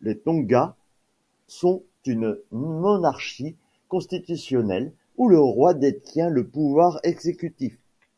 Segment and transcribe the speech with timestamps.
[0.00, 0.74] Les Tonga
[1.46, 3.54] sont une monarchie
[3.86, 7.78] constitutionnelle où le roi détient le pouvoir exécutif.